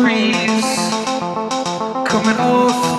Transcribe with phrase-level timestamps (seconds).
[0.00, 0.64] trees
[2.08, 2.89] coming off.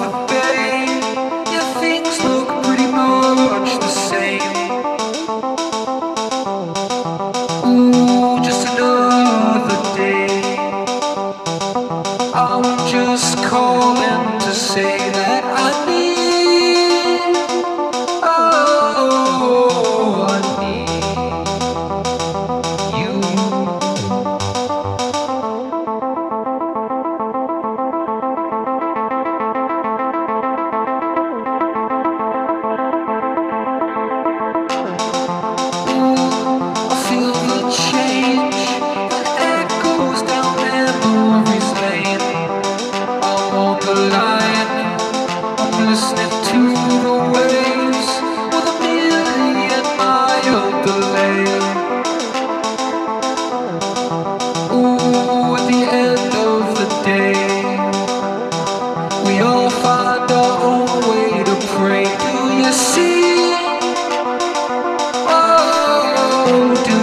[66.52, 67.01] to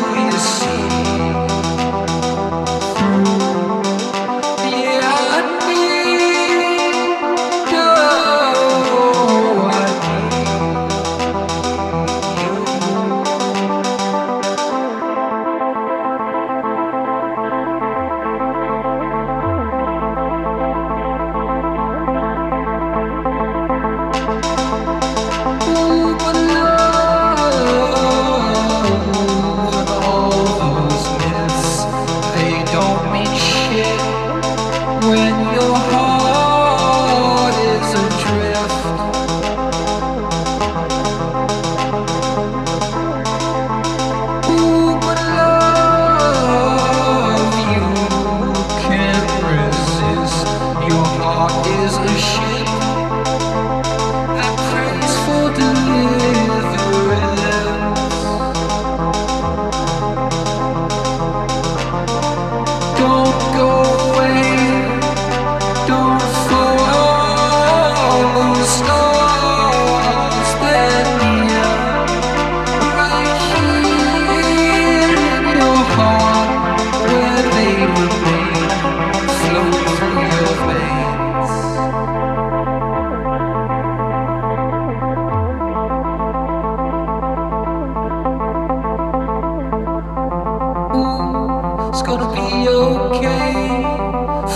[92.00, 93.82] It's gonna be okay,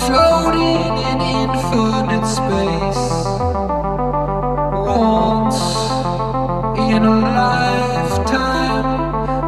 [0.07, 3.05] floating in infinite space.
[4.87, 5.61] Once
[6.79, 8.87] in a lifetime,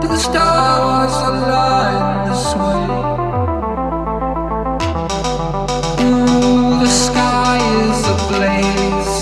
[0.00, 2.84] do the stars align this way?
[6.04, 9.15] Ooh, the sky is ablaze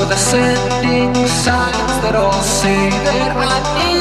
[0.00, 3.91] with ascending signs that all say that I need.